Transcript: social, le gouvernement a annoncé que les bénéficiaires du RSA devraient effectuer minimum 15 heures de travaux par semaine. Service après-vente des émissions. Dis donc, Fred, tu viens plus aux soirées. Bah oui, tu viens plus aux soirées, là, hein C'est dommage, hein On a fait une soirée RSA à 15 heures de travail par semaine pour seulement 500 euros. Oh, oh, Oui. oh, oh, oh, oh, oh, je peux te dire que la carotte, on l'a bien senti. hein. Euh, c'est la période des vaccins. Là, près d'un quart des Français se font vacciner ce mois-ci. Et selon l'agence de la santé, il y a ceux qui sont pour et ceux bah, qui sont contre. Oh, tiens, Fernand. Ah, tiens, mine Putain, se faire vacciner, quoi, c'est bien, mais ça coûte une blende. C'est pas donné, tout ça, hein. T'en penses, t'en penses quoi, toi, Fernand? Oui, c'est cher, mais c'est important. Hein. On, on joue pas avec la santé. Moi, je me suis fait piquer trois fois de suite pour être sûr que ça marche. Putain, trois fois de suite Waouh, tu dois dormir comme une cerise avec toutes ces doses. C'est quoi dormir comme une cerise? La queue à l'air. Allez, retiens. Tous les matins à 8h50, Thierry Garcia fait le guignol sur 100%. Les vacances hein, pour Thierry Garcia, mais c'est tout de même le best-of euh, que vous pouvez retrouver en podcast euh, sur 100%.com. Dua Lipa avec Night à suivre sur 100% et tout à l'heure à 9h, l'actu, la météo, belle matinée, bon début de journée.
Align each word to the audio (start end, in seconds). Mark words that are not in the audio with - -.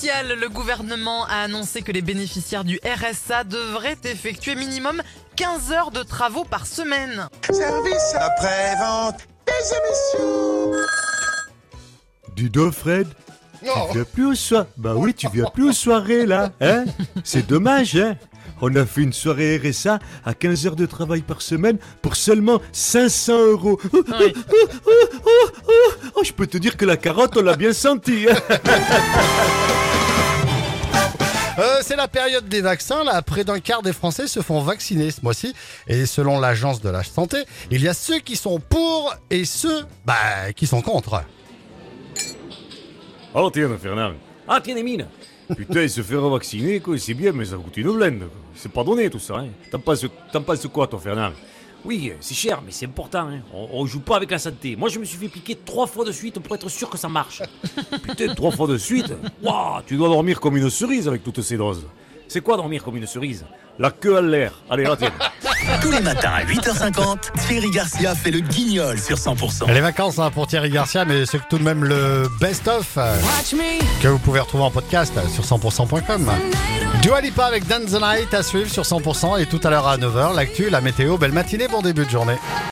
social, 0.00 0.38
le 0.38 0.48
gouvernement 0.48 1.26
a 1.26 1.42
annoncé 1.42 1.82
que 1.82 1.92
les 1.92 2.00
bénéficiaires 2.00 2.64
du 2.64 2.80
RSA 2.84 3.44
devraient 3.44 3.98
effectuer 4.04 4.54
minimum 4.54 5.02
15 5.36 5.72
heures 5.72 5.90
de 5.90 6.02
travaux 6.02 6.44
par 6.44 6.66
semaine. 6.66 7.28
Service 7.50 8.14
après-vente 8.14 9.16
des 9.46 10.22
émissions. 10.22 10.72
Dis 12.34 12.48
donc, 12.50 12.72
Fred, 12.72 13.08
tu 13.62 13.66
viens 13.92 14.04
plus 14.04 14.26
aux 14.26 14.34
soirées. 14.34 14.68
Bah 14.78 14.94
oui, 14.96 15.12
tu 15.12 15.28
viens 15.32 15.46
plus 15.52 15.68
aux 15.68 15.72
soirées, 15.72 16.24
là, 16.24 16.50
hein 16.62 16.84
C'est 17.24 17.46
dommage, 17.46 17.96
hein 17.96 18.16
On 18.62 18.74
a 18.76 18.86
fait 18.86 19.02
une 19.02 19.12
soirée 19.12 19.58
RSA 19.62 19.98
à 20.24 20.32
15 20.34 20.66
heures 20.66 20.76
de 20.76 20.86
travail 20.86 21.20
par 21.22 21.42
semaine 21.42 21.76
pour 22.00 22.16
seulement 22.16 22.60
500 22.72 23.38
euros. 23.48 23.78
Oh, 23.92 23.98
oh, 24.08 24.12
Oui. 24.18 24.32
oh, 24.36 24.68
oh, 24.86 24.90
oh, 25.26 25.50
oh, 25.68 25.92
oh, 26.16 26.24
je 26.24 26.32
peux 26.32 26.46
te 26.46 26.56
dire 26.56 26.76
que 26.78 26.86
la 26.86 26.96
carotte, 26.96 27.36
on 27.36 27.42
l'a 27.42 27.56
bien 27.56 27.72
senti. 27.74 28.26
hein. 28.30 28.36
Euh, 31.60 31.80
c'est 31.82 31.96
la 31.96 32.08
période 32.08 32.48
des 32.48 32.62
vaccins. 32.62 33.04
Là, 33.04 33.20
près 33.20 33.44
d'un 33.44 33.60
quart 33.60 33.82
des 33.82 33.92
Français 33.92 34.26
se 34.26 34.40
font 34.40 34.62
vacciner 34.62 35.10
ce 35.10 35.20
mois-ci. 35.22 35.54
Et 35.86 36.06
selon 36.06 36.40
l'agence 36.40 36.80
de 36.80 36.88
la 36.88 37.04
santé, 37.04 37.44
il 37.70 37.82
y 37.82 37.88
a 37.88 37.92
ceux 37.92 38.18
qui 38.18 38.36
sont 38.36 38.60
pour 38.60 39.14
et 39.28 39.44
ceux 39.44 39.84
bah, 40.06 40.52
qui 40.56 40.66
sont 40.66 40.80
contre. 40.80 41.22
Oh, 43.34 43.50
tiens, 43.52 43.68
Fernand. 43.80 44.14
Ah, 44.48 44.58
tiens, 44.62 44.82
mine 44.82 45.06
Putain, 45.54 45.86
se 45.86 46.02
faire 46.02 46.26
vacciner, 46.28 46.80
quoi, 46.80 46.96
c'est 46.96 47.12
bien, 47.12 47.32
mais 47.32 47.44
ça 47.44 47.56
coûte 47.56 47.76
une 47.76 47.92
blende. 47.92 48.30
C'est 48.54 48.72
pas 48.72 48.84
donné, 48.84 49.10
tout 49.10 49.18
ça, 49.18 49.34
hein. 49.34 49.48
T'en 49.70 49.80
penses, 49.80 50.06
t'en 50.32 50.42
penses 50.42 50.66
quoi, 50.68 50.86
toi, 50.86 50.98
Fernand? 50.98 51.32
Oui, 51.84 52.12
c'est 52.20 52.34
cher, 52.34 52.60
mais 52.64 52.72
c'est 52.72 52.86
important. 52.86 53.28
Hein. 53.28 53.40
On, 53.54 53.68
on 53.72 53.86
joue 53.86 54.00
pas 54.00 54.16
avec 54.16 54.30
la 54.30 54.38
santé. 54.38 54.76
Moi, 54.76 54.88
je 54.88 54.98
me 54.98 55.04
suis 55.04 55.16
fait 55.18 55.28
piquer 55.28 55.56
trois 55.64 55.86
fois 55.86 56.04
de 56.04 56.12
suite 56.12 56.38
pour 56.40 56.54
être 56.54 56.68
sûr 56.68 56.90
que 56.90 56.98
ça 56.98 57.08
marche. 57.08 57.42
Putain, 58.02 58.34
trois 58.34 58.50
fois 58.50 58.66
de 58.66 58.76
suite 58.78 59.12
Waouh, 59.42 59.80
tu 59.86 59.96
dois 59.96 60.08
dormir 60.08 60.40
comme 60.40 60.56
une 60.56 60.70
cerise 60.70 61.08
avec 61.08 61.22
toutes 61.22 61.40
ces 61.42 61.56
doses. 61.56 61.86
C'est 62.28 62.42
quoi 62.42 62.56
dormir 62.56 62.84
comme 62.84 62.96
une 62.96 63.06
cerise? 63.06 63.44
La 63.78 63.90
queue 63.90 64.18
à 64.18 64.20
l'air. 64.20 64.52
Allez, 64.68 64.86
retiens. 64.86 65.10
Tous 65.82 65.90
les 65.90 66.00
matins 66.00 66.32
à 66.32 66.44
8h50, 66.44 67.46
Thierry 67.46 67.70
Garcia 67.70 68.14
fait 68.14 68.30
le 68.30 68.40
guignol 68.40 68.98
sur 68.98 69.16
100%. 69.16 69.72
Les 69.72 69.80
vacances 69.80 70.18
hein, 70.18 70.30
pour 70.30 70.46
Thierry 70.46 70.70
Garcia, 70.70 71.04
mais 71.04 71.26
c'est 71.26 71.40
tout 71.48 71.58
de 71.58 71.62
même 71.62 71.84
le 71.84 72.28
best-of 72.40 72.94
euh, 72.98 73.16
que 74.02 74.08
vous 74.08 74.18
pouvez 74.18 74.40
retrouver 74.40 74.64
en 74.64 74.70
podcast 74.70 75.12
euh, 75.16 75.26
sur 75.28 75.44
100%.com. 75.44 76.30
Dua 77.02 77.22
Lipa 77.22 77.46
avec 77.46 77.64
Night 77.66 78.34
à 78.34 78.42
suivre 78.42 78.70
sur 78.70 78.82
100% 78.82 79.40
et 79.40 79.46
tout 79.46 79.60
à 79.64 79.70
l'heure 79.70 79.88
à 79.88 79.96
9h, 79.96 80.34
l'actu, 80.34 80.68
la 80.68 80.82
météo, 80.82 81.16
belle 81.16 81.32
matinée, 81.32 81.66
bon 81.66 81.80
début 81.80 82.04
de 82.04 82.10
journée. 82.10 82.36